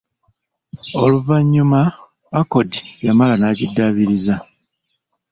[1.03, 1.81] Oluvannyuma
[2.39, 2.71] Accord
[3.05, 4.35] yamala n'agidaabiriza.